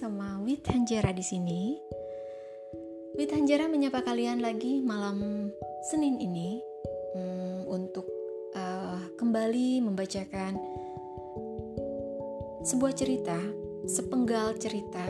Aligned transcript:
sama 0.00 0.40
Wit 0.40 0.64
Hanjera 0.72 1.12
di 1.12 1.20
sini. 1.20 1.76
Wit 3.20 3.36
Hanjera 3.36 3.68
menyapa 3.68 4.00
kalian 4.00 4.40
lagi 4.40 4.80
malam 4.80 5.52
Senin 5.92 6.16
ini 6.16 6.56
um, 7.12 7.68
untuk 7.68 8.08
uh, 8.56 8.96
kembali 9.20 9.84
membacakan 9.84 10.56
sebuah 12.64 12.96
cerita, 12.96 13.36
sepenggal 13.84 14.56
cerita 14.56 15.04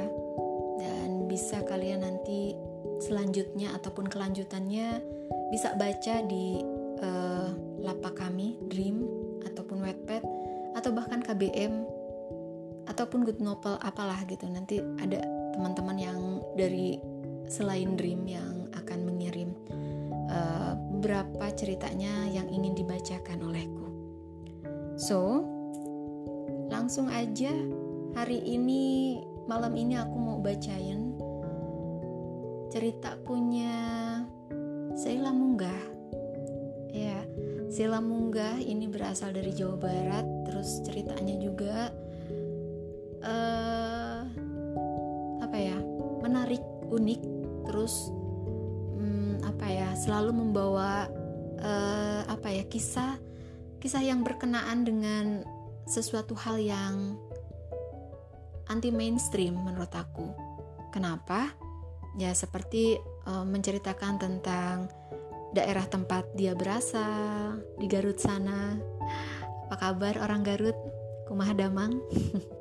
dan 0.82 1.30
bisa 1.30 1.62
kalian 1.70 2.02
nanti 2.02 2.58
selanjutnya 2.98 3.70
ataupun 3.78 4.10
kelanjutannya 4.10 5.06
bisa 5.54 5.78
baca 5.78 6.18
di 6.26 6.58
uh, 6.98 7.54
lapak 7.78 8.18
kami 8.18 8.58
Dream 8.66 9.06
ataupun 9.46 9.86
Wattpad 9.86 10.26
atau 10.74 10.90
bahkan 10.90 11.22
KBM 11.22 11.99
ataupun 13.00 13.24
good 13.24 13.40
novel 13.40 13.80
apalah 13.80 14.20
gitu 14.28 14.44
nanti 14.44 14.76
ada 15.00 15.24
teman-teman 15.56 15.96
yang 15.96 16.20
dari 16.52 17.00
selain 17.48 17.96
Dream 17.96 18.28
yang 18.28 18.68
akan 18.76 19.08
mengirim 19.08 19.56
uh, 20.28 20.76
beberapa 21.00 21.48
ceritanya 21.56 22.28
yang 22.28 22.44
ingin 22.52 22.76
dibacakan 22.76 23.40
olehku. 23.40 23.88
So, 25.00 25.48
langsung 26.68 27.08
aja 27.08 27.48
hari 28.12 28.44
ini 28.44 29.16
malam 29.48 29.80
ini 29.80 29.96
aku 29.96 30.16
mau 30.20 30.36
bacain 30.36 31.16
cerita 32.68 33.16
punya 33.24 33.72
Sheila 35.00 35.32
Munggah. 35.32 35.82
Ya, 36.92 37.24
Sheila 37.72 38.04
Munggah 38.04 38.60
ini 38.60 38.92
berasal 38.92 39.32
dari 39.32 39.56
Jawa 39.56 39.80
Barat, 39.80 40.26
terus 40.44 40.84
ceritanya 40.84 41.40
juga 41.40 41.96
unik 46.90 47.22
terus 47.70 48.10
um, 48.98 49.38
apa 49.46 49.66
ya 49.70 49.88
selalu 49.94 50.34
membawa 50.34 51.06
uh, 51.62 52.22
apa 52.26 52.48
ya 52.50 52.64
kisah 52.66 53.16
kisah 53.80 54.02
yang 54.04 54.26
berkenaan 54.26 54.84
dengan 54.84 55.46
sesuatu 55.88 56.36
hal 56.36 56.60
yang 56.60 57.16
anti 58.70 58.94
mainstream 58.94 59.58
menurut 59.58 59.90
aku. 59.90 60.30
Kenapa? 60.94 61.50
Ya 62.14 62.30
seperti 62.34 62.98
uh, 63.26 63.42
menceritakan 63.42 64.22
tentang 64.22 64.86
daerah 65.50 65.82
tempat 65.90 66.30
dia 66.38 66.54
berasal 66.54 67.58
di 67.78 67.90
Garut 67.90 68.22
sana. 68.22 68.78
Apa 69.66 69.90
kabar 69.90 70.22
orang 70.22 70.46
Garut? 70.46 70.76
Kumaha 71.26 71.54
damang? 71.54 71.98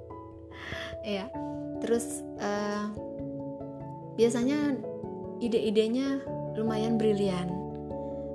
Ya 1.00 1.32
terus 1.80 2.28
uh, 2.44 2.92
biasanya 4.20 4.76
ide-idenya 5.40 6.20
lumayan 6.60 7.00
brilian 7.00 7.48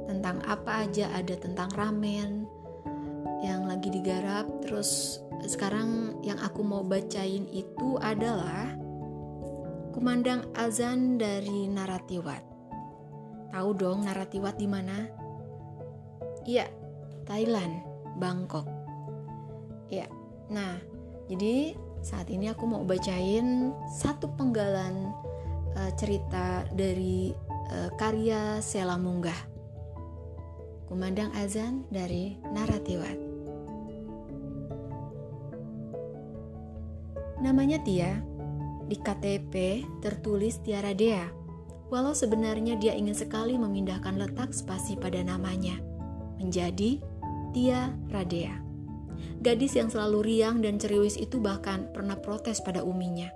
tentang 0.08 0.40
apa 0.48 0.88
aja 0.88 1.12
ada 1.12 1.36
tentang 1.36 1.68
ramen 1.76 2.48
yang 3.44 3.68
lagi 3.68 3.92
digarap. 3.92 4.48
Terus 4.64 5.20
sekarang 5.44 6.16
yang 6.24 6.40
aku 6.40 6.64
mau 6.64 6.80
bacain 6.80 7.44
itu 7.52 8.00
adalah 8.00 8.72
kumandang 9.92 10.48
azan 10.56 11.20
dari 11.20 11.68
Naratiwat. 11.68 12.40
Tahu 13.52 13.70
dong 13.76 14.08
Naratiwat 14.08 14.56
di 14.56 14.64
mana? 14.64 15.04
Iya 16.48 16.64
Thailand 17.28 17.84
Bangkok. 18.16 18.64
Ya 19.92 20.08
nah 20.48 20.80
jadi 21.28 21.76
saat 22.00 22.32
ini 22.32 22.48
aku 22.48 22.64
mau 22.64 22.84
bacain 22.88 23.76
satu 23.88 24.32
penggalan 24.32 25.12
uh, 25.76 25.92
cerita 25.98 26.66
dari 26.72 27.34
uh, 27.70 27.90
karya 27.98 28.58
Sela 28.62 28.98
Munggah. 28.98 29.52
Kumandang 30.88 31.34
azan 31.34 31.82
dari 31.90 32.38
Naratiwat. 32.54 33.18
Namanya 37.42 37.76
Tia, 37.84 38.24
di 38.88 38.96
KTP 38.96 39.84
tertulis 40.00 40.60
Tiara 40.64 40.96
Dea, 40.96 41.28
walau 41.92 42.16
sebenarnya 42.16 42.80
dia 42.80 42.96
ingin 42.96 43.16
sekali 43.16 43.60
memindahkan 43.60 44.16
letak 44.16 44.56
spasi 44.56 44.96
pada 44.96 45.20
namanya, 45.20 45.76
menjadi 46.40 47.00
Tia 47.52 47.92
Radea. 48.08 48.60
Gadis 49.44 49.76
yang 49.76 49.92
selalu 49.92 50.24
riang 50.24 50.64
dan 50.64 50.80
ceriwis 50.80 51.20
itu 51.20 51.36
bahkan 51.36 51.86
pernah 51.92 52.16
protes 52.16 52.64
pada 52.64 52.80
uminya. 52.80 53.28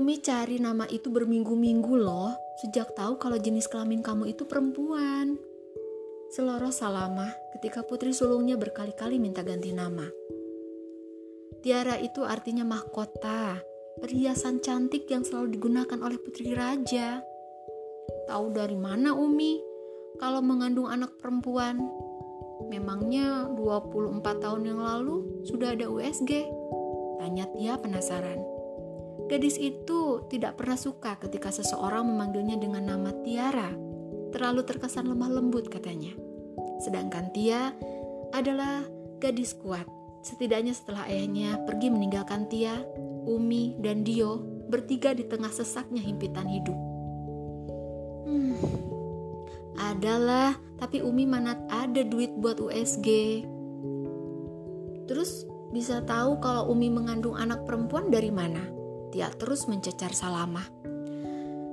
Umi 0.00 0.16
cari 0.24 0.56
nama 0.56 0.88
itu 0.88 1.12
berminggu-minggu 1.12 1.92
loh, 1.92 2.32
sejak 2.64 2.96
tahu 2.96 3.20
kalau 3.20 3.36
jenis 3.36 3.68
kelamin 3.68 4.00
kamu 4.00 4.32
itu 4.32 4.48
perempuan. 4.48 5.36
Seloro 6.32 6.72
Salamah 6.72 7.28
ketika 7.52 7.84
putri 7.84 8.16
sulungnya 8.16 8.56
berkali-kali 8.56 9.20
minta 9.20 9.44
ganti 9.44 9.76
nama. 9.76 10.08
Tiara 11.60 12.00
itu 12.00 12.24
artinya 12.24 12.64
mahkota, 12.64 13.60
perhiasan 14.00 14.64
cantik 14.64 15.04
yang 15.12 15.20
selalu 15.20 15.60
digunakan 15.60 16.00
oleh 16.00 16.16
putri 16.16 16.56
raja. 16.56 17.20
Tahu 18.24 18.56
dari 18.56 18.80
mana 18.80 19.12
Umi 19.12 19.60
kalau 20.16 20.40
mengandung 20.40 20.88
anak 20.88 21.12
perempuan? 21.20 21.76
Memangnya 22.72 23.52
24 23.52 24.24
tahun 24.24 24.64
yang 24.64 24.80
lalu 24.80 25.44
sudah 25.44 25.76
ada 25.76 25.92
USG? 25.92 26.48
Tanya 27.20 27.44
Tia 27.52 27.76
penasaran. 27.76 28.59
Gadis 29.30 29.62
itu 29.62 30.26
tidak 30.26 30.58
pernah 30.58 30.74
suka 30.74 31.14
ketika 31.22 31.54
seseorang 31.54 32.02
memanggilnya 32.02 32.58
dengan 32.58 32.90
nama 32.90 33.14
Tiara. 33.22 33.70
Terlalu 34.34 34.66
terkesan 34.66 35.06
lemah 35.06 35.30
lembut 35.30 35.70
katanya. 35.70 36.10
Sedangkan 36.82 37.30
Tia 37.30 37.70
adalah 38.34 38.82
gadis 39.22 39.54
kuat. 39.54 39.86
Setidaknya 40.26 40.74
setelah 40.74 41.06
ayahnya 41.06 41.62
pergi 41.62 41.94
meninggalkan 41.94 42.50
Tia, 42.50 42.74
Umi, 43.30 43.78
dan 43.78 44.02
Dio 44.02 44.42
bertiga 44.66 45.14
di 45.14 45.22
tengah 45.22 45.54
sesaknya 45.54 46.02
himpitan 46.02 46.50
hidup. 46.50 46.78
Hmm, 48.26 48.58
adalah 49.78 50.58
tapi 50.82 51.06
Umi 51.06 51.22
mana 51.22 51.54
ada 51.70 52.02
duit 52.02 52.34
buat 52.34 52.58
USG. 52.58 53.06
Terus 55.06 55.46
bisa 55.70 56.02
tahu 56.02 56.42
kalau 56.42 56.66
Umi 56.74 56.90
mengandung 56.90 57.38
anak 57.38 57.62
perempuan 57.62 58.10
dari 58.10 58.34
mana? 58.34 58.79
Tia 59.10 59.28
terus 59.34 59.66
mencecar 59.66 60.14
Salamah. 60.14 60.66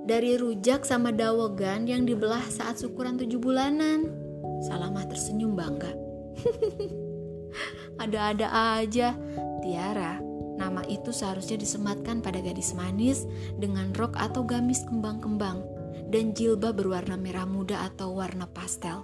Dari 0.07 0.39
rujak 0.39 0.87
sama 0.87 1.11
dawogan 1.11 1.83
yang 1.85 2.07
dibelah 2.07 2.43
saat 2.47 2.79
syukuran 2.79 3.19
tujuh 3.19 3.37
bulanan. 3.37 4.07
Salamah 4.65 5.05
tersenyum 5.05 5.53
bangga. 5.53 5.91
Ada-ada 8.03 8.79
aja. 8.79 9.13
Tiara, 9.61 10.21
nama 10.55 10.81
itu 10.87 11.11
seharusnya 11.11 11.59
disematkan 11.59 12.23
pada 12.23 12.39
gadis 12.39 12.71
manis 12.71 13.27
dengan 13.59 13.91
rok 13.93 14.15
atau 14.15 14.47
gamis 14.47 14.85
kembang-kembang 14.87 15.61
dan 16.07 16.31
jilbab 16.31 16.79
berwarna 16.79 17.19
merah 17.19 17.43
muda 17.43 17.83
atau 17.91 18.15
warna 18.15 18.47
pastel. 18.47 19.03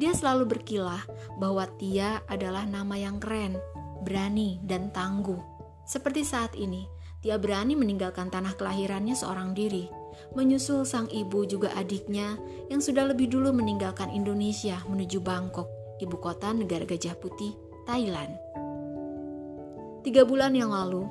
Dia 0.00 0.16
selalu 0.16 0.56
berkilah 0.56 1.04
bahwa 1.36 1.68
Tia 1.76 2.24
adalah 2.30 2.64
nama 2.64 2.96
yang 2.96 3.20
keren, 3.20 3.58
berani, 4.06 4.62
dan 4.64 4.88
tangguh. 4.94 5.40
Seperti 5.84 6.24
saat 6.24 6.56
ini, 6.56 6.88
Tia 7.24 7.36
berani 7.40 7.74
meninggalkan 7.74 8.28
tanah 8.28 8.54
kelahirannya 8.56 9.16
seorang 9.16 9.56
diri, 9.56 9.88
menyusul 10.36 10.84
sang 10.84 11.08
ibu 11.08 11.44
juga 11.48 11.72
adiknya 11.74 12.36
yang 12.68 12.80
sudah 12.80 13.08
lebih 13.08 13.32
dulu 13.32 13.52
meninggalkan 13.52 14.12
Indonesia 14.12 14.80
menuju 14.86 15.20
Bangkok, 15.20 15.68
ibu 16.00 16.16
kota 16.20 16.52
negara 16.52 16.84
Gajah 16.84 17.16
Putih, 17.18 17.56
Thailand. 17.88 18.36
Tiga 20.06 20.22
bulan 20.22 20.54
yang 20.54 20.70
lalu, 20.70 21.04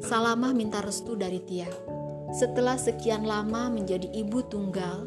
Salamah 0.00 0.52
minta 0.52 0.84
restu 0.84 1.16
dari 1.16 1.40
Tia 1.42 1.66
setelah 2.34 2.74
sekian 2.74 3.22
lama 3.22 3.70
menjadi 3.70 4.10
ibu 4.10 4.42
tunggal, 4.42 5.06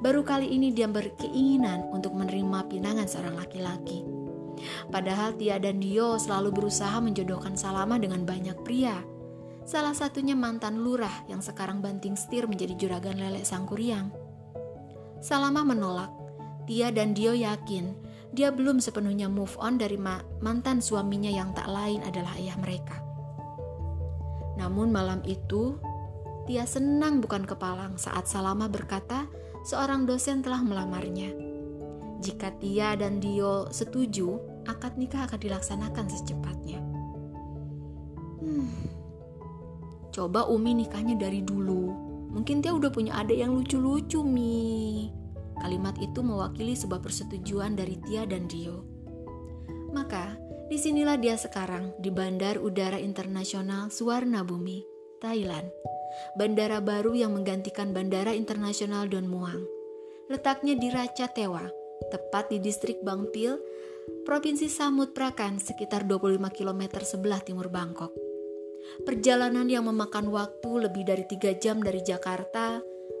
baru 0.00 0.24
kali 0.24 0.48
ini 0.48 0.72
dia 0.72 0.88
berkeinginan 0.88 1.92
untuk 1.92 2.16
menerima 2.16 2.66
pinangan 2.72 3.04
seorang 3.04 3.36
laki-laki. 3.36 4.00
Padahal 4.88 5.36
Tia 5.36 5.60
dan 5.60 5.78
Dio 5.78 6.16
selalu 6.16 6.64
berusaha 6.64 6.96
menjodohkan 7.04 7.52
Salama 7.52 8.00
dengan 8.00 8.24
banyak 8.24 8.56
pria. 8.64 8.96
Salah 9.64 9.96
satunya 9.96 10.36
mantan 10.36 10.84
lurah 10.84 11.24
yang 11.24 11.40
sekarang 11.40 11.80
banting 11.80 12.20
setir 12.20 12.44
menjadi 12.44 12.76
juragan 12.76 13.16
lele 13.16 13.40
Sangkuriang. 13.42 14.12
Salama 15.24 15.64
menolak. 15.64 16.12
Tia 16.64 16.88
dan 16.92 17.12
Dio 17.12 17.36
yakin 17.36 17.92
dia 18.34 18.50
belum 18.50 18.82
sepenuhnya 18.82 19.30
move 19.30 19.54
on 19.62 19.78
dari 19.78 19.94
mantan 20.40 20.82
suaminya 20.82 21.30
yang 21.30 21.54
tak 21.54 21.70
lain 21.70 22.02
adalah 22.02 22.34
ayah 22.34 22.58
mereka. 22.58 22.98
Namun 24.58 24.90
malam 24.90 25.22
itu, 25.22 25.78
Tia 26.44 26.68
senang 26.68 27.24
bukan 27.24 27.48
kepalang 27.48 27.96
saat 27.96 28.28
Salama 28.28 28.68
berkata 28.68 29.24
seorang 29.64 30.04
dosen 30.04 30.44
telah 30.44 30.60
melamarnya. 30.60 31.32
Jika 32.20 32.52
Tia 32.60 32.98
dan 32.98 33.22
Dio 33.22 33.72
setuju, 33.72 34.36
akad 34.68 35.00
nikah 35.00 35.24
akan 35.24 35.40
dilaksanakan 35.40 36.06
secepatnya. 36.10 36.80
Hmm, 38.44 38.68
Coba 40.14 40.46
Umi 40.46 40.78
nikahnya 40.78 41.18
dari 41.18 41.42
dulu. 41.42 41.90
Mungkin 42.30 42.62
dia 42.62 42.70
udah 42.70 42.94
punya 42.94 43.18
adik 43.18 43.34
yang 43.42 43.50
lucu-lucu, 43.50 44.22
Mi. 44.22 45.10
Kalimat 45.58 45.98
itu 45.98 46.22
mewakili 46.22 46.78
sebuah 46.78 47.02
persetujuan 47.02 47.74
dari 47.74 47.98
Tia 48.06 48.22
dan 48.22 48.46
Rio. 48.46 48.86
Maka, 49.90 50.38
di 50.70 50.78
sinilah 50.78 51.18
dia 51.18 51.34
sekarang 51.34 51.98
di 51.98 52.14
Bandar 52.14 52.62
Udara 52.62 52.98
Internasional 52.98 53.90
Suwarna 53.90 54.46
Bumi, 54.46 54.86
Thailand. 55.18 55.66
Bandara 56.38 56.78
baru 56.78 57.18
yang 57.18 57.34
menggantikan 57.34 57.90
Bandara 57.90 58.30
Internasional 58.38 59.10
Don 59.10 59.26
Muang. 59.26 59.66
Letaknya 60.30 60.78
di 60.78 60.94
Raja 60.94 61.26
Tewa, 61.26 61.66
tepat 62.14 62.54
di 62.54 62.62
distrik 62.62 63.02
Bangpil, 63.02 63.58
Provinsi 64.22 64.70
Samut 64.70 65.10
Prakan 65.10 65.58
sekitar 65.58 66.06
25 66.06 66.38
km 66.54 66.82
sebelah 67.02 67.42
timur 67.42 67.66
Bangkok. 67.66 68.23
Perjalanan 69.02 69.66
yang 69.66 69.90
memakan 69.90 70.30
waktu 70.30 70.70
lebih 70.88 71.02
dari 71.08 71.24
tiga 71.26 71.52
jam 71.58 71.82
dari 71.82 72.00
Jakarta 72.00 72.78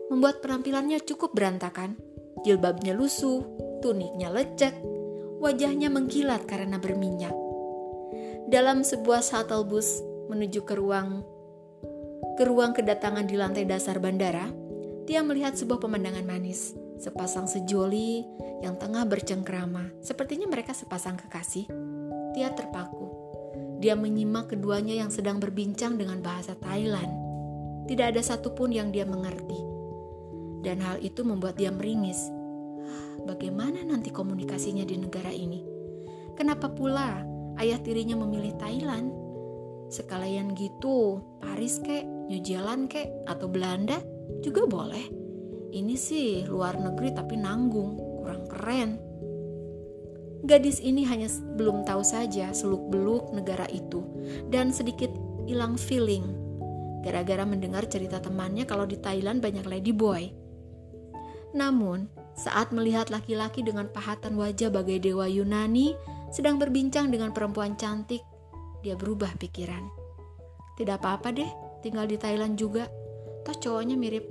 membuat 0.08 0.44
penampilannya 0.44 1.02
cukup 1.02 1.34
berantakan. 1.34 1.98
Jilbabnya 2.44 2.92
lusuh, 2.92 3.40
tuniknya 3.80 4.28
lecek, 4.28 4.76
wajahnya 5.40 5.88
mengkilat 5.88 6.44
karena 6.44 6.76
berminyak. 6.76 7.32
Dalam 8.48 8.84
sebuah 8.84 9.24
shuttle 9.24 9.64
bus 9.64 10.04
menuju 10.28 10.62
ke 10.64 10.76
ruang 10.76 11.24
ke 12.34 12.44
ruang 12.44 12.74
kedatangan 12.74 13.24
di 13.30 13.38
lantai 13.38 13.64
dasar 13.64 14.02
bandara, 14.02 14.50
dia 15.06 15.22
melihat 15.22 15.54
sebuah 15.54 15.78
pemandangan 15.78 16.26
manis. 16.26 16.74
Sepasang 16.98 17.46
sejoli 17.46 18.24
yang 18.62 18.80
tengah 18.80 19.04
bercengkrama. 19.06 19.92
Sepertinya 20.02 20.50
mereka 20.50 20.72
sepasang 20.74 21.20
kekasih. 21.20 21.68
Dia 22.34 22.50
terpaku 22.50 23.13
dia 23.84 23.92
menyimak 23.92 24.48
keduanya 24.48 24.96
yang 24.96 25.12
sedang 25.12 25.36
berbincang 25.36 26.00
dengan 26.00 26.24
bahasa 26.24 26.56
Thailand. 26.56 27.12
Tidak 27.84 28.16
ada 28.16 28.24
satupun 28.24 28.72
yang 28.72 28.88
dia 28.88 29.04
mengerti. 29.04 29.60
Dan 30.64 30.80
hal 30.80 31.04
itu 31.04 31.20
membuat 31.20 31.60
dia 31.60 31.68
meringis. 31.68 32.16
Bagaimana 33.28 33.84
nanti 33.84 34.08
komunikasinya 34.08 34.88
di 34.88 34.96
negara 34.96 35.28
ini? 35.28 35.60
Kenapa 36.32 36.72
pula 36.72 37.28
ayah 37.60 37.76
tirinya 37.84 38.16
memilih 38.24 38.56
Thailand? 38.56 39.12
Sekalian 39.92 40.56
gitu, 40.56 41.20
Paris 41.44 41.76
kek, 41.84 42.08
New 42.32 42.40
Zealand 42.40 42.88
kek, 42.88 43.12
atau 43.28 43.52
Belanda 43.52 44.00
juga 44.40 44.64
boleh. 44.64 45.12
Ini 45.76 45.92
sih 45.92 46.48
luar 46.48 46.80
negeri 46.80 47.12
tapi 47.12 47.36
nanggung, 47.36 48.00
kurang 48.24 48.48
keren. 48.48 48.96
Gadis 50.44 50.76
ini 50.84 51.08
hanya 51.08 51.32
belum 51.56 51.88
tahu 51.88 52.04
saja 52.04 52.52
seluk-beluk 52.52 53.32
negara 53.32 53.64
itu 53.72 54.04
dan 54.52 54.76
sedikit 54.76 55.08
hilang 55.48 55.80
feeling 55.80 56.44
gara-gara 57.04 57.44
mendengar 57.44 57.84
cerita 57.84 58.16
temannya 58.16 58.64
kalau 58.64 58.88
di 58.88 58.96
Thailand 58.96 59.44
banyak 59.44 59.68
lady 59.68 59.92
boy. 59.92 60.32
Namun, 61.52 62.08
saat 62.34 62.72
melihat 62.72 63.12
laki-laki 63.12 63.60
dengan 63.60 63.92
pahatan 63.92 64.40
wajah 64.40 64.72
bagai 64.72 65.04
dewa 65.04 65.28
Yunani 65.28 65.92
sedang 66.32 66.56
berbincang 66.56 67.12
dengan 67.12 67.30
perempuan 67.30 67.76
cantik, 67.76 68.24
dia 68.80 68.96
berubah 68.96 69.36
pikiran. 69.38 69.84
Tidak 70.74 70.96
apa-apa 70.98 71.30
deh, 71.30 71.46
tinggal 71.84 72.10
di 72.10 72.18
Thailand 72.18 72.58
juga. 72.58 72.90
Toh 73.46 73.54
cowoknya 73.54 73.94
mirip 73.94 74.26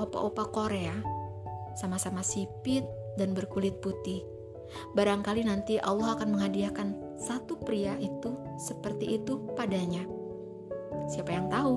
opa-opa 0.00 0.50
Korea, 0.50 0.96
sama-sama 1.78 2.24
sipit 2.24 2.82
dan 3.14 3.36
berkulit 3.36 3.78
putih. 3.78 4.35
Barangkali 4.94 5.46
nanti 5.46 5.80
Allah 5.80 6.14
akan 6.18 6.36
menghadiahkan 6.36 6.88
satu 7.16 7.56
pria 7.60 7.96
itu 7.98 8.34
seperti 8.60 9.20
itu 9.20 9.40
padanya. 9.56 10.04
Siapa 11.10 11.30
yang 11.32 11.46
tahu? 11.48 11.74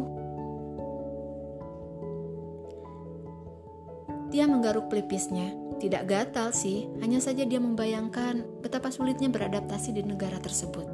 Dia 4.30 4.46
menggaruk 4.46 4.94
pelipisnya. 4.94 5.58
Tidak 5.80 6.06
gatal 6.06 6.52
sih, 6.52 6.92
hanya 7.00 7.24
saja 7.24 7.48
dia 7.48 7.58
membayangkan 7.58 8.62
betapa 8.62 8.92
sulitnya 8.92 9.32
beradaptasi 9.32 9.96
di 9.96 10.04
negara 10.04 10.38
tersebut. 10.38 10.86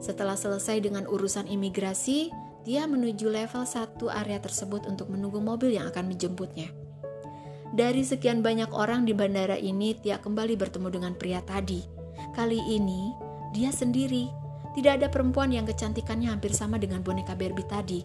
Setelah 0.00 0.34
selesai 0.34 0.80
dengan 0.82 1.04
urusan 1.04 1.46
imigrasi, 1.46 2.32
dia 2.66 2.88
menuju 2.88 3.30
level 3.30 3.62
1 3.62 4.00
area 4.10 4.42
tersebut 4.42 4.88
untuk 4.88 5.12
menunggu 5.12 5.38
mobil 5.38 5.76
yang 5.78 5.86
akan 5.86 6.10
menjemputnya. 6.10 6.85
Dari 7.76 8.08
sekian 8.08 8.40
banyak 8.40 8.72
orang 8.72 9.04
di 9.04 9.12
bandara 9.12 9.60
ini, 9.60 9.92
Tia 10.00 10.16
kembali 10.16 10.56
bertemu 10.56 10.88
dengan 10.88 11.12
pria 11.12 11.44
tadi. 11.44 11.84
Kali 12.32 12.56
ini, 12.72 13.12
dia 13.52 13.68
sendiri. 13.68 14.32
Tidak 14.72 14.96
ada 14.96 15.12
perempuan 15.12 15.52
yang 15.52 15.68
kecantikannya 15.68 16.32
hampir 16.32 16.56
sama 16.56 16.80
dengan 16.80 17.04
boneka 17.04 17.36
Barbie 17.36 17.68
tadi. 17.68 18.00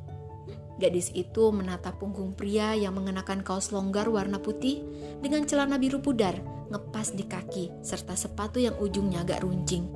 Gadis 0.75 1.15
itu 1.15 1.55
menatap 1.55 2.03
punggung 2.03 2.35
pria 2.35 2.75
yang 2.75 2.99
mengenakan 2.99 3.47
kaos 3.47 3.71
longgar 3.71 4.11
warna 4.11 4.43
putih 4.43 4.83
dengan 5.23 5.47
celana 5.47 5.79
biru 5.79 6.03
pudar, 6.03 6.35
ngepas 6.67 7.15
di 7.15 7.23
kaki, 7.23 7.71
serta 7.79 8.19
sepatu 8.19 8.59
yang 8.59 8.75
ujungnya 8.75 9.23
agak 9.23 9.39
runcing. 9.39 9.87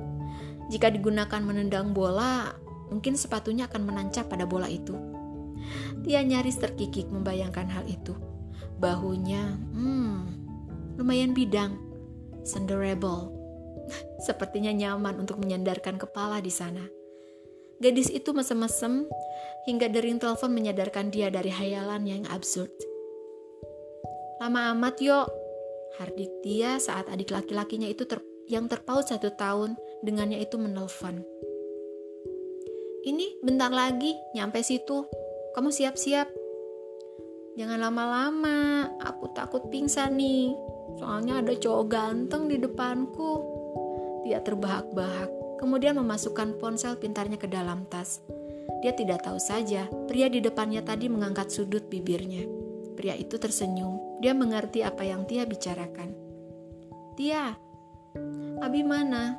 Jika 0.72 0.88
digunakan 0.88 1.44
menendang 1.44 1.92
bola, 1.92 2.48
mungkin 2.88 3.12
sepatunya 3.12 3.68
akan 3.68 3.92
menancap 3.92 4.24
pada 4.32 4.48
bola 4.48 4.72
itu. 4.72 4.96
Tia 6.00 6.24
nyaris 6.24 6.56
terkikik 6.64 7.12
membayangkan 7.12 7.68
hal 7.68 7.84
itu. 7.84 8.35
Bahunya, 8.76 9.56
hmm, 9.72 10.16
lumayan 11.00 11.32
bidang, 11.32 11.80
senderable. 12.44 13.32
Sepertinya 14.26 14.68
nyaman 14.68 15.24
untuk 15.24 15.40
menyandarkan 15.40 15.96
kepala 15.96 16.44
di 16.44 16.52
sana. 16.52 16.84
Gadis 17.80 18.08
itu 18.08 18.32
mesem-mesem 18.32 19.04
hingga 19.68 19.88
dering 19.92 20.16
telepon 20.16 20.52
menyadarkan 20.52 21.08
dia 21.08 21.28
dari 21.28 21.52
hayalan 21.52 22.04
yang 22.04 22.24
absurd. 22.28 22.72
Lama 24.40 24.76
amat 24.76 25.00
yuk, 25.00 25.28
hardik 25.96 26.32
dia 26.44 26.76
saat 26.76 27.08
adik 27.08 27.32
laki-lakinya 27.32 27.88
itu 27.88 28.04
ter 28.04 28.20
yang 28.52 28.68
terpaut 28.68 29.08
satu 29.08 29.32
tahun 29.34 29.76
dengannya 30.04 30.40
itu 30.44 30.60
menelpon. 30.60 31.24
Ini 33.06 33.40
bentar 33.40 33.72
lagi 33.72 34.12
nyampe 34.36 34.60
situ, 34.60 35.08
kamu 35.56 35.72
siap-siap 35.72 36.28
Jangan 37.56 37.88
lama-lama, 37.88 38.84
aku 39.00 39.32
takut 39.32 39.72
pingsan 39.72 40.20
nih. 40.20 40.52
Soalnya 41.00 41.40
ada 41.40 41.56
cowok 41.56 41.84
ganteng 41.88 42.52
di 42.52 42.60
depanku. 42.60 43.40
Dia 44.28 44.44
terbahak-bahak, 44.44 45.56
kemudian 45.56 45.96
memasukkan 45.96 46.60
ponsel 46.60 47.00
pintarnya 47.00 47.40
ke 47.40 47.48
dalam 47.48 47.88
tas. 47.88 48.20
Dia 48.84 48.92
tidak 48.92 49.24
tahu 49.24 49.40
saja, 49.40 49.88
pria 50.04 50.28
di 50.28 50.44
depannya 50.44 50.84
tadi 50.84 51.08
mengangkat 51.08 51.48
sudut 51.48 51.88
bibirnya. 51.88 52.44
Pria 52.92 53.16
itu 53.16 53.40
tersenyum. 53.40 54.20
Dia 54.20 54.36
mengerti 54.36 54.84
apa 54.84 55.08
yang 55.08 55.24
Tia 55.24 55.48
bicarakan. 55.48 56.12
Tia, 57.16 57.56
Abi 58.60 58.84
mana? 58.84 59.32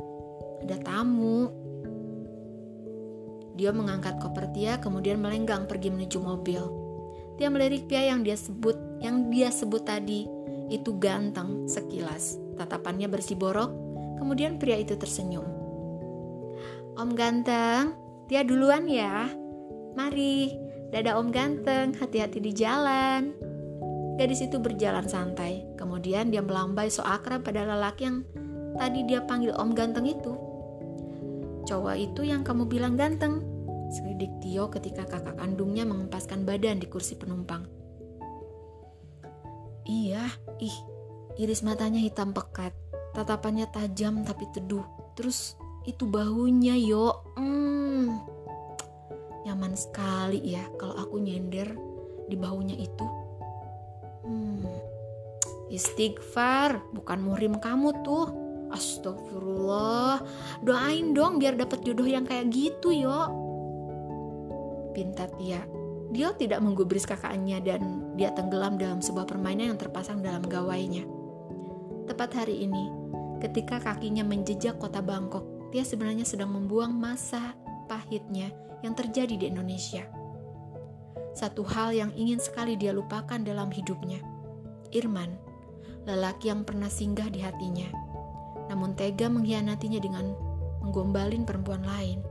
Ada 0.65 0.81
tamu. 0.81 1.53
Dia 3.53 3.69
mengangkat 3.69 4.17
koper 4.17 4.49
Tia, 4.57 4.81
kemudian 4.81 5.21
melenggang 5.21 5.69
pergi 5.69 5.93
menuju 5.93 6.17
mobil. 6.17 6.86
Dia 7.37 7.53
melirik 7.53 7.85
pria 7.85 8.09
yang 8.09 8.25
dia 8.25 8.33
sebut, 8.33 8.75
yang 9.01 9.29
dia 9.29 9.53
sebut 9.53 9.85
tadi 9.85 10.25
itu 10.73 10.97
ganteng 10.97 11.69
sekilas. 11.69 12.35
Tatapannya 12.57 13.07
bersih 13.07 13.37
borok. 13.37 13.71
Kemudian 14.17 14.57
pria 14.57 14.81
itu 14.81 14.97
tersenyum. 14.97 15.45
Om 16.97 17.13
ganteng, 17.13 17.93
dia 18.25 18.41
duluan 18.41 18.89
ya. 18.89 19.29
Mari, 19.93 20.49
dadah 20.89 21.21
om 21.21 21.29
ganteng, 21.29 21.93
hati-hati 21.93 22.41
di 22.41 22.51
jalan. 22.57 23.37
Gadis 24.17 24.41
itu 24.41 24.57
berjalan 24.57 25.05
santai. 25.05 25.61
Kemudian 25.77 26.33
dia 26.33 26.41
melambai 26.41 26.89
so 26.89 27.05
akrab 27.05 27.45
pada 27.45 27.61
lelaki 27.69 28.09
yang 28.09 28.25
tadi 28.81 29.05
dia 29.05 29.21
panggil 29.21 29.53
om 29.53 29.77
ganteng 29.77 30.09
itu. 30.09 30.33
Cowok 31.69 31.95
itu 32.01 32.25
yang 32.25 32.41
kamu 32.41 32.65
bilang 32.65 32.97
ganteng, 32.97 33.45
Selidik 33.87 34.43
Tio 34.43 34.67
ketika 34.67 35.07
kakak 35.07 35.39
kandungnya 35.39 35.87
mengempaskan 35.87 36.43
badan 36.43 36.83
di 36.83 36.87
kursi 36.91 37.15
penumpang. 37.15 37.63
Iya, 39.87 40.27
ih, 40.59 40.77
iris 41.39 41.63
matanya 41.63 42.03
hitam 42.03 42.35
pekat, 42.35 42.75
tatapannya 43.15 43.71
tajam 43.71 44.27
tapi 44.27 44.43
teduh. 44.51 44.83
Terus 45.15 45.55
itu 45.87 46.03
bahunya 46.03 46.75
yo, 46.83 47.23
hmm, 47.39 48.11
nyaman 49.47 49.79
sekali 49.79 50.43
ya 50.43 50.67
kalau 50.75 50.99
aku 50.99 51.23
nyender 51.23 51.71
di 52.27 52.35
bahunya 52.35 52.75
itu. 52.75 53.07
Hmm, 54.27 54.67
istighfar, 55.71 56.83
bukan 56.91 57.23
murim 57.23 57.55
kamu 57.55 58.03
tuh. 58.03 58.27
Astagfirullah, 58.67 60.19
doain 60.59 61.15
dong 61.15 61.39
biar 61.39 61.55
dapat 61.55 61.87
jodoh 61.87 62.03
yang 62.03 62.27
kayak 62.27 62.51
gitu 62.51 62.91
yo 62.91 63.46
pintar 64.97 65.29
dia. 65.37 65.61
Dia 66.09 66.33
tidak 66.33 66.65
menggubris 66.65 67.05
kakaknya 67.05 67.61
dan 67.61 68.09
dia 68.17 68.33
tenggelam 68.33 68.81
dalam 68.81 68.97
sebuah 68.97 69.29
permainan 69.29 69.77
yang 69.77 69.79
terpasang 69.79 70.25
dalam 70.25 70.41
gawainya. 70.41 71.05
Tepat 72.09 72.41
hari 72.41 72.65
ini, 72.65 72.89
ketika 73.37 73.77
kakinya 73.77 74.25
menjejak 74.25 74.81
kota 74.81 75.05
Bangkok, 75.05 75.45
dia 75.69 75.85
sebenarnya 75.85 76.25
sedang 76.25 76.49
membuang 76.49 76.95
masa 76.97 77.53
pahitnya 77.85 78.49
yang 78.81 78.97
terjadi 78.97 79.37
di 79.37 79.45
Indonesia. 79.45 80.01
satu 81.37 81.61
hal 81.61 81.93
yang 81.93 82.09
ingin 82.17 82.41
sekali 82.41 82.73
dia 82.73 82.89
lupakan 82.89 83.37
dalam 83.37 83.69
hidupnya. 83.69 84.17
Irman, 84.89 85.37
lelaki 86.09 86.49
yang 86.49 86.65
pernah 86.65 86.89
singgah 86.89 87.29
di 87.29 87.45
hatinya, 87.45 87.85
namun 88.73 88.97
tega 88.97 89.29
mengkhianatinya 89.29 90.01
dengan 90.01 90.33
menggombalin 90.81 91.45
perempuan 91.45 91.85
lain. 91.85 92.25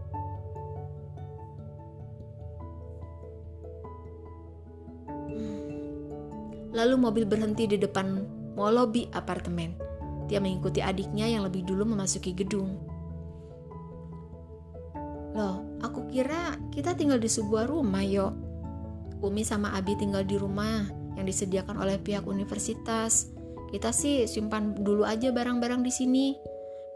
Lalu 6.76 6.94
mobil 7.00 7.24
berhenti 7.24 7.64
di 7.64 7.80
depan 7.80 8.20
mall 8.52 8.76
lobby 8.76 9.08
apartemen. 9.16 9.72
Dia 10.28 10.44
mengikuti 10.44 10.84
adiknya 10.84 11.24
yang 11.24 11.48
lebih 11.48 11.64
dulu 11.64 11.88
memasuki 11.88 12.36
gedung. 12.36 12.76
Loh, 15.32 15.80
aku 15.80 16.08
kira 16.12 16.60
kita 16.72 16.92
tinggal 16.92 17.16
di 17.16 17.32
sebuah 17.32 17.68
rumah, 17.68 18.04
yo. 18.04 18.32
Umi 19.24 19.40
sama 19.40 19.72
Abi 19.72 19.96
tinggal 19.96 20.28
di 20.28 20.36
rumah 20.36 20.84
yang 21.16 21.24
disediakan 21.24 21.80
oleh 21.80 21.96
pihak 21.96 22.28
universitas. 22.28 23.32
Kita 23.72 23.92
sih 23.92 24.28
simpan 24.28 24.76
dulu 24.76 25.08
aja 25.08 25.32
barang-barang 25.32 25.80
di 25.80 25.92
sini. 25.92 26.26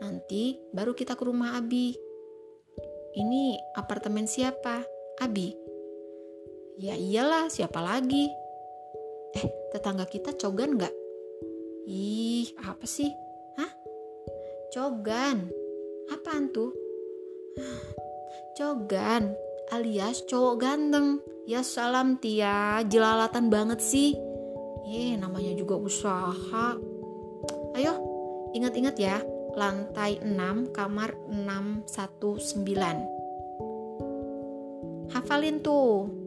Nanti 0.01 0.57
baru 0.73 0.93
kita 0.93 1.17
ke 1.17 1.23
rumah 1.25 1.57
Abi. 1.57 1.97
Ini 3.17 3.43
apartemen 3.77 4.29
siapa? 4.29 4.85
Abi. 5.21 5.53
Ya 6.81 6.97
iyalah, 6.97 7.53
siapa 7.53 7.81
lagi? 7.81 8.40
Tetangga 9.71 10.07
kita 10.07 10.35
cogan 10.35 10.77
nggak? 10.77 10.95
Ih, 11.87 12.55
apa 12.63 12.87
sih? 12.87 13.11
Hah? 13.59 13.73
Cogan? 14.75 15.51
Apaan 16.11 16.51
tuh? 16.51 16.75
Cogan 18.59 19.31
alias 19.71 20.27
cowok 20.27 20.59
ganteng. 20.59 21.23
Ya 21.47 21.63
salam 21.67 22.19
Tia, 22.19 22.83
jelalatan 22.87 23.51
banget 23.51 23.81
sih. 23.83 24.15
Eh, 24.91 25.15
namanya 25.19 25.55
juga 25.55 25.77
usaha. 25.79 26.75
Ayo, 27.79 27.95
ingat-ingat 28.55 28.99
ya, 28.99 29.23
lantai 29.55 30.19
6, 30.23 30.71
kamar 30.75 31.15
619. 31.31 33.07
Hafalin 35.11 35.59
tuh. 35.63 36.20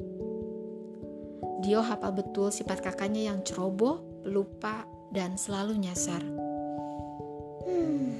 Dio 1.63 1.79
hafal 1.79 2.11
betul 2.11 2.51
sifat 2.51 2.83
kakaknya 2.83 3.31
yang 3.31 3.39
ceroboh, 3.39 4.03
lupa, 4.27 4.83
dan 5.15 5.39
selalu 5.39 5.79
nyasar. 5.79 6.19
Hmm. 7.63 8.19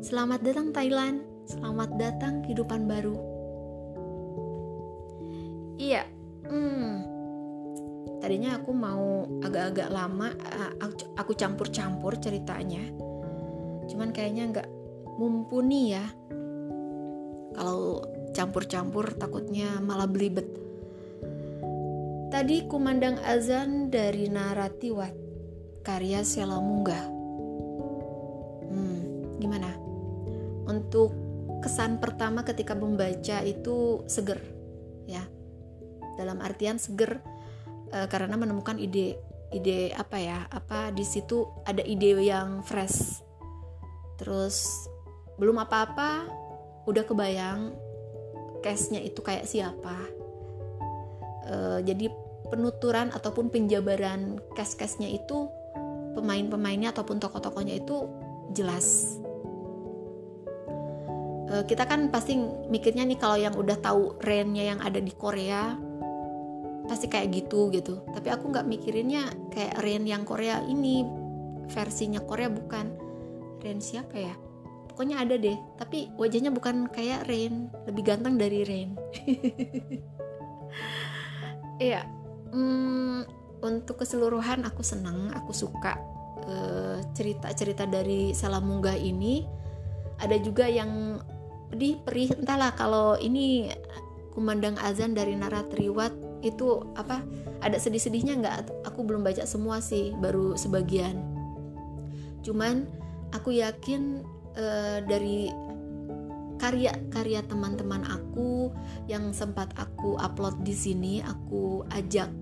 Selamat 0.00 0.40
datang 0.40 0.72
Thailand, 0.72 1.20
selamat 1.44 2.00
datang 2.00 2.40
kehidupan 2.40 2.88
baru. 2.88 3.12
Iya, 5.76 6.08
hmm. 6.48 6.92
tadinya 8.24 8.56
aku 8.56 8.72
mau 8.72 9.28
agak-agak 9.44 9.92
lama, 9.92 10.32
eh, 10.32 10.72
aku 11.20 11.36
campur-campur 11.36 12.16
ceritanya. 12.24 12.88
Cuman 13.84 14.16
kayaknya 14.16 14.48
nggak 14.48 14.68
mumpuni 15.20 15.92
ya. 15.92 16.08
Kalau 17.52 18.00
campur-campur 18.32 19.12
takutnya 19.12 19.76
malah 19.84 20.08
belibet 20.08 20.63
Tadi 22.34 22.66
kumandang 22.66 23.22
azan 23.22 23.94
dari 23.94 24.26
Naratiwat, 24.26 25.14
karya 25.86 26.26
Sela 26.26 26.58
Munggah. 26.58 27.06
Hmm, 28.74 29.38
gimana? 29.38 29.70
Untuk 30.66 31.14
kesan 31.62 32.02
pertama 32.02 32.42
ketika 32.42 32.74
membaca 32.74 33.38
itu 33.46 34.02
seger, 34.10 34.42
ya. 35.06 35.22
Dalam 36.18 36.42
artian 36.42 36.74
seger 36.74 37.22
e, 37.94 38.10
karena 38.10 38.34
menemukan 38.34 38.82
ide 38.82 39.14
ide 39.54 39.94
apa 39.94 40.18
ya? 40.18 40.50
Apa 40.50 40.90
di 40.90 41.06
situ 41.06 41.46
ada 41.62 41.86
ide 41.86 42.18
yang 42.18 42.66
fresh. 42.66 43.22
Terus 44.18 44.90
belum 45.38 45.62
apa-apa 45.62 46.26
udah 46.90 47.04
kebayang 47.06 47.78
case-nya 48.58 48.98
itu 49.06 49.22
kayak 49.22 49.46
siapa. 49.46 50.26
Uh, 51.44 51.76
jadi 51.84 52.08
penuturan 52.54 53.10
ataupun 53.10 53.50
penjabaran 53.50 54.38
cast-castnya 54.54 55.10
itu 55.10 55.50
pemain-pemainnya 56.14 56.94
ataupun 56.94 57.18
tokoh-tokohnya 57.18 57.82
itu 57.82 58.06
jelas. 58.54 59.18
E, 61.50 61.66
kita 61.66 61.90
kan 61.90 62.14
pasti 62.14 62.38
mikirnya 62.70 63.02
nih 63.02 63.18
kalau 63.18 63.34
yang 63.34 63.58
udah 63.58 63.74
tahu 63.82 64.14
Rennya 64.22 64.70
yang 64.70 64.78
ada 64.78 65.02
di 65.02 65.10
Korea 65.10 65.74
pasti 66.86 67.10
kayak 67.10 67.34
gitu 67.34 67.74
gitu. 67.74 68.06
Tapi 68.14 68.30
aku 68.30 68.54
nggak 68.54 68.70
mikirinnya 68.70 69.50
kayak 69.50 69.82
Ren 69.82 70.06
yang 70.06 70.22
Korea 70.22 70.62
ini 70.62 71.02
versinya 71.74 72.22
Korea 72.22 72.46
bukan. 72.46 72.94
Ren 73.58 73.82
siapa 73.82 74.14
ya? 74.14 74.34
Pokoknya 74.94 75.26
ada 75.26 75.34
deh 75.34 75.58
tapi 75.74 76.06
wajahnya 76.14 76.54
bukan 76.54 76.86
kayak 76.86 77.26
Ren 77.26 77.66
lebih 77.90 78.06
ganteng 78.06 78.38
dari 78.38 78.62
Ren 78.62 78.94
iya 81.82 82.06
hmm, 82.54 83.18
untuk 83.66 84.06
keseluruhan 84.06 84.62
aku 84.62 84.86
senang 84.86 85.34
aku 85.34 85.50
suka 85.50 85.98
uh, 86.46 87.02
cerita-cerita 87.12 87.84
dari 87.90 88.30
Salamunggah 88.30 88.94
ini. 88.94 89.42
Ada 90.22 90.38
juga 90.38 90.70
yang 90.70 91.18
di 91.74 91.98
perih 91.98 92.38
entahlah 92.38 92.70
kalau 92.78 93.18
ini 93.18 93.66
kumandang 94.30 94.78
azan 94.78 95.10
dari 95.10 95.34
Naratriwat 95.34 96.14
itu 96.46 96.86
apa 96.94 97.24
ada 97.64 97.74
sedih-sedihnya 97.80 98.38
nggak? 98.38 98.86
Aku 98.86 99.02
belum 99.02 99.26
baca 99.26 99.42
semua 99.48 99.82
sih 99.82 100.14
baru 100.22 100.54
sebagian. 100.54 101.18
Cuman 102.44 102.86
aku 103.32 103.58
yakin 103.58 104.22
uh, 104.54 105.02
dari 105.08 105.50
karya-karya 106.64 107.44
teman-teman 107.44 108.08
aku 108.08 108.72
yang 109.04 109.36
sempat 109.36 109.68
aku 109.76 110.16
upload 110.16 110.64
di 110.64 110.72
sini 110.72 111.20
aku 111.20 111.84
ajak 111.92 112.32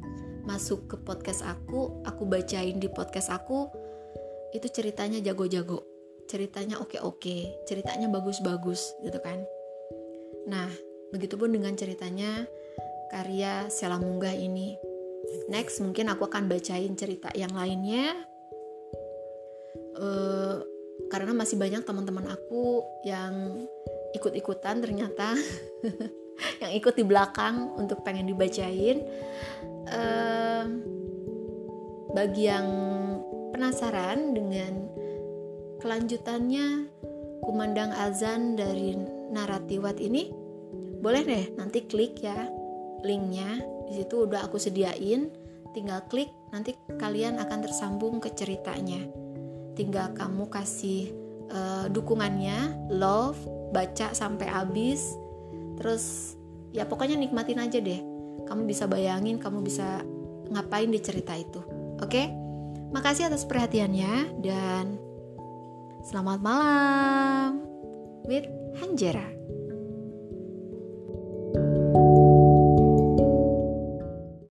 masuk 0.47 0.87
ke 0.87 0.97
podcast 1.03 1.43
aku, 1.43 1.91
aku 2.07 2.23
bacain 2.31 2.79
di 2.79 2.87
podcast 2.87 3.35
aku, 3.35 3.67
itu 4.55 4.71
ceritanya 4.71 5.19
jago-jago, 5.19 5.83
ceritanya 6.31 6.79
oke-oke, 6.79 7.67
ceritanya 7.67 8.07
bagus-bagus 8.15 8.95
gitu 9.03 9.19
kan. 9.19 9.43
Nah, 10.47 10.71
begitupun 11.11 11.51
dengan 11.51 11.75
ceritanya 11.75 12.47
karya 13.11 13.67
Sela 13.75 13.99
Munggah 13.99 14.39
ini. 14.39 14.79
Next 15.51 15.83
mungkin 15.83 16.11
aku 16.15 16.31
akan 16.31 16.47
bacain 16.47 16.95
cerita 16.95 17.35
yang 17.35 17.59
lainnya. 17.59 18.15
Uh, 19.99 20.63
karena 21.11 21.35
masih 21.35 21.59
banyak 21.59 21.83
teman-teman 21.83 22.31
aku 22.31 22.87
yang 23.03 23.67
ikut-ikutan 24.17 24.81
ternyata. 24.81 25.35
Yang 26.63 26.73
ikut 26.79 26.95
di 26.97 27.05
belakang 27.05 27.77
untuk 27.77 28.03
pengen 28.03 28.29
dibacain. 28.29 29.05
Uh, 29.93 30.65
bagi 32.13 32.45
yang 32.45 32.69
penasaran 33.57 34.37
dengan 34.37 34.85
kelanjutannya 35.81 36.93
kumandang 37.41 37.91
azan 37.97 38.55
dari 38.55 38.95
naratiwat 39.33 39.97
ini 39.97 40.29
boleh 41.03 41.23
deh 41.25 41.45
nanti 41.57 41.89
klik 41.89 42.21
ya 42.23 42.47
linknya. 43.03 43.65
Di 43.91 43.99
situ 43.99 44.29
udah 44.29 44.47
aku 44.47 44.57
sediain. 44.57 45.29
Tinggal 45.73 46.05
klik 46.07 46.29
nanti 46.53 46.77
kalian 47.01 47.41
akan 47.41 47.59
tersambung 47.65 48.21
ke 48.21 48.31
ceritanya. 48.37 49.09
Tinggal 49.73 50.13
kamu 50.13 50.53
kasih 50.53 51.22
uh, 51.53 51.87
dukungannya 51.93 52.91
love 52.91 53.39
baca 53.71 54.17
sampai 54.17 54.49
habis. 54.49 55.15
Terus 55.79 56.37
ya 56.73 56.89
pokoknya 56.89 57.21
nikmatin 57.21 57.61
aja 57.61 57.79
deh. 57.79 58.01
Kamu 58.49 58.67
bisa 58.67 58.91
bayangin 58.91 59.39
kamu 59.39 59.63
bisa 59.63 60.03
ngapain 60.53 60.91
di 60.91 61.01
cerita 61.01 61.33
itu 61.37 61.63
oke? 62.03 62.23
Makasih 62.93 63.33
atas 63.33 63.49
perhatiannya 63.49 64.43
dan 64.45 65.01
selamat 66.05 66.39
malam 66.45 67.63
with 68.29 68.45
Hanjera 68.83 69.25